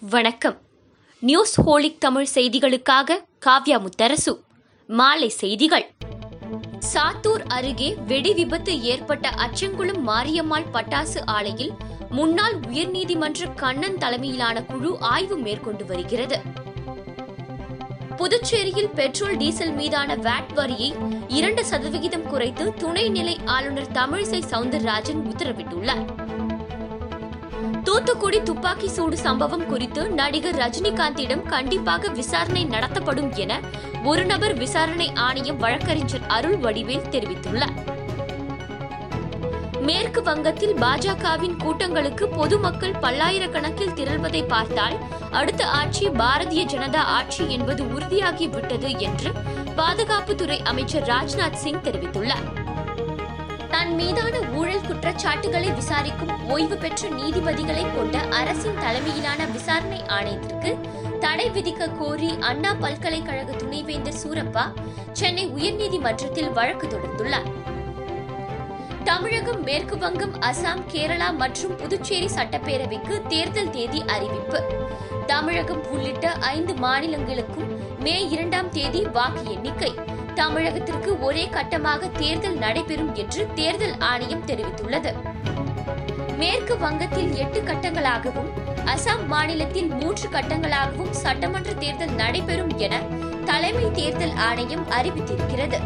வணக்கம். 0.00 0.60
News 1.20 1.60
holic 1.60 1.98
Tamil 1.98 2.26
செய்திகளுக்காக 2.34 3.10
காவ்யா 3.46 3.86
முத்தரசு. 3.86 4.42
மாலை 4.86 5.28
செய்திகள். 5.28 5.90
சாத்தூர் 6.94 7.44
அருகே 7.46 7.94
வெடி 8.06 8.34
விபத்து 8.34 8.82
ஏற்பட்ட 8.82 9.30
அச்சங்குளம் 9.30 10.00
மாரியம்மாள் 10.06 10.64
பட்டாசு 10.72 11.26
ஆலையில் 11.26 11.70
முன்னாள் 12.10 12.54
உயர்நீதிமன்ற 12.54 13.54
கண்ணன் 13.54 13.98
தலைமையிலான 13.98 14.62
குழு 14.62 14.96
ஆய்வு 15.00 15.36
மேற்கொண்டு 15.36 15.86
வருகிறது. 15.86 16.40
புதுச்சேரியில் 18.16 18.90
பெட்ரோல் 18.94 19.36
டீசல் 19.36 19.72
மீதான 19.72 20.14
வேட் 20.14 20.52
வரியை 20.54 20.94
இரண்டு 21.28 21.64
சதவிகிதம் 21.64 22.26
குறைத்து 22.26 22.70
துணைநிலை 22.70 23.38
ஆளுநர் 23.44 23.90
தமிழிசை 23.90 24.42
சவுந்தரராஜன் 24.50 25.22
உத்தரவிட்டுள்ளார். 25.24 26.25
தூத்துக்குடி 28.06 28.42
துப்பாக்கி 28.42 28.88
சூடு 28.88 29.16
சம்பவம் 29.16 29.66
குறித்து 29.66 30.08
நடிகர் 30.08 30.54
ரஜினிகாந்திடம் 30.54 31.42
கண்டிப்பாக 31.42 32.08
விசாரணை 32.08 32.64
நடத்தப்படும் 32.64 33.34
என 33.34 33.60
ஒரு 34.04 34.24
நபர் 34.24 34.54
விசாரணை 34.54 35.12
ஆணையம் 35.14 35.56
வழக்கறிஞர் 35.56 36.26
அருள் 36.26 36.56
வடிவேல் 36.56 37.08
தெரிவித்துள்ளார். 37.10 37.74
மேற்கு 39.80 40.22
வங்கத்தில் 40.22 40.74
பாஜகவின் 40.74 41.56
கூட்டங்களுக்கு 41.56 42.28
பொதுமக்கள் 42.28 42.92
பல்லாயிரக்கணக்கில் 42.92 43.94
திரள்வதை 43.94 44.46
பார்த்தால் 44.46 44.96
அடுத்த 45.30 45.66
ஆட்சி 45.66 46.08
பாரதிய 46.08 46.64
ஜனதா 46.74 47.02
ஆட்சி 47.18 47.50
என்பது 47.50 47.84
உறுதியாகிவிட்டது 47.84 48.98
என்று 48.98 49.32
பாதுகாப்புத்துறை 49.76 50.64
அமைச்சர் 50.64 51.08
ராஜ்நாத் 51.08 51.60
சிங் 51.64 51.82
தெரிவித்துள்ளார். 51.82 52.64
தன் 53.70 53.94
மீதான 53.94 54.38
குற்றச்சாட்டுகளை 54.96 55.70
விசாரிக்கும் 55.70 56.30
ஓய்வு 56.48 56.76
பெற்ற 56.76 57.08
நீதிபதிகளை 57.08 57.82
கொண்ட 57.96 58.18
அரசின் 58.36 58.78
தலைமையிலான 58.78 59.46
விசாரணை 59.46 59.98
ஆணையத்திற்கு 60.06 60.70
தடை 61.20 61.50
விதிக்க 61.50 61.88
கோரி 61.98 62.30
அண்ணா 62.40 62.70
பல்கலைக்கழக 62.74 63.52
துணைவேந்தர் 63.52 64.18
சூரப்பா 64.22 64.64
சென்னை 65.12 65.44
உயர்நீதிமன்றத்தில் 65.48 66.52
வழக்கு 66.52 66.86
தொடர்ந்துள்ளார் 66.86 67.50
தமிழகம் 69.04 69.60
மேற்கு 69.62 69.98
வங்கம் 69.98 70.34
அசாம் 70.40 70.82
கேரளா 70.92 71.28
மற்றும் 71.36 71.76
புதுச்சேரி 71.76 72.26
சட்டப்பேரவைக்கு 72.26 73.26
தேர்தல் 73.26 73.70
தேதி 73.70 74.02
அறிவிப்பு. 74.06 74.60
தமிழகம் 75.26 75.86
உள்ளிட்ட 75.90 76.32
ஐந்து 76.32 76.74
மாநிலங்களுக்கும் 76.74 77.70
மே 78.00 78.28
இரண்டாம் 78.28 78.70
தேதி 78.70 79.02
வாக்கு 79.12 79.44
எண்ணிக்கை. 79.50 79.92
தமிழகத்திற்கு 80.38 81.10
ஒரே 81.20 81.48
கட்டமாக 81.52 82.10
தேர்தல் 82.18 82.56
நடைபெறும் 82.56 83.14
என்று 83.14 83.42
தேர்தல் 83.54 83.94
ஆணையம் 83.98 84.44
தெரிவித்துள்ளது. 84.46 85.10
மேற்கு 86.38 86.78
வங்கத்தில் 86.78 87.30
எட்டு 87.36 87.60
கட்டங்களாகவும் 87.60 88.50
அசாம் 88.94 89.26
மாநிலத்தில் 89.26 89.88
மூன்று 89.90 90.28
கட்டங்களாகவும் 90.28 91.14
சட்டமன்ற 91.22 91.72
தேர்தல் 91.72 92.14
நடைபெறும் 92.14 92.72
என 92.78 93.00
தலைமை 93.44 93.86
தேர்தல் 93.92 94.34
ஆணையம் 94.48 94.84
அறிவித்திருக்கிறது. 94.90 95.78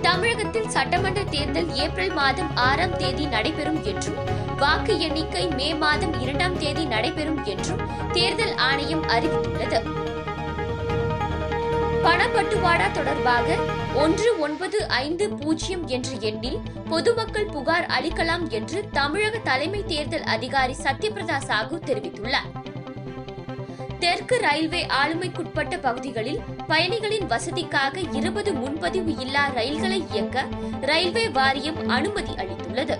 தமிழகத்தில் 0.00 0.68
சட்டமன்ற 0.68 1.24
தேர்தல் 1.24 1.68
ஏப்ரல் 1.74 2.12
மாதம் 2.12 2.56
ஆறாம் 2.56 2.96
தேதி 2.96 3.26
நடைபெறும் 3.26 3.80
என்றும் 3.84 4.20
வாக்கு 4.56 4.94
எண்ணிக்கை 5.00 5.44
மே 5.58 5.74
மாதம் 5.74 6.14
இரண்டாம் 6.20 6.58
தேதி 6.58 6.84
நடைபெறும் 6.84 7.44
என்றும் 7.44 7.82
தேர்தல் 8.12 8.54
ஆணையம் 8.54 9.04
அறிவித்துள்ளது. 9.08 9.80
பணப்பட்டுவாடா 12.04 12.86
தொடர்பாக 12.90 13.56
ஒன்று 13.94 14.38
ஒன்பது 14.38 14.88
ஐந்து 14.88 15.28
பூஜ்ஜியம் 15.30 15.86
என்ற 15.86 16.08
எண்ணில் 16.20 16.58
பொதுமக்கள் 16.88 17.46
புகார் 17.46 17.86
அளிக்கலாம் 17.86 18.44
என்று 18.48 18.88
தமிழக 18.90 19.38
தலைமை 19.38 19.84
தேர்தல் 19.86 20.22
அதிகாரி 20.22 20.74
சத்யபிரதா 20.82 21.38
சாகு 21.48 21.78
தெரிவித்துள்ளார். 21.84 22.50
தெற்கு 23.98 24.36
ரயில்வே 24.40 24.86
ஆளுமைக்குட்பட்ட 24.86 25.74
பகுதிகளில் 25.80 26.40
பயணிகளின் 26.66 27.26
வசதிக்காக 27.26 28.04
இருபது 28.12 28.52
முன்பதிவு 28.52 29.16
இல்லா 29.16 29.46
ரயில்களை 29.48 30.04
இயக்க 30.12 30.46
ரயில்வே 30.80 31.28
வாரியம் 31.28 31.88
அனுமதி 31.88 32.34
அளித்துள்ளது. 32.34 32.96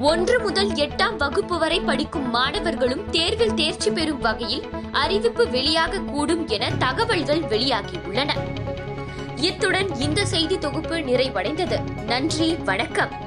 ஒன்று 0.00 0.40
முதல் 0.40 0.68
எட்டாம் 0.68 1.16
வகுப்பு 1.16 1.58
வரை 1.58 1.80
படிக்கும் 1.80 2.30
மாணவர்களும் 2.30 3.10
தேர்வில் 3.10 3.54
தேர்ச்சி 3.54 3.90
பெறும் 3.90 4.20
வகையில் 4.20 4.66
அறிவிப்பு 4.92 5.46
வெளியாக 5.46 6.04
கூடும் 6.04 6.46
என 6.46 6.70
தகவல்கள் 6.70 7.40
வெளியாகியுள்ளன. 7.40 8.30
இத்துடன் 9.36 9.94
இந்த 9.94 10.26
செய்தி 10.26 10.58
தொகுப்பு 10.58 10.96
நிறைவடைந்தது. 10.96 12.04
நன்றி 12.06 12.54
வணக்கம். 12.54 13.23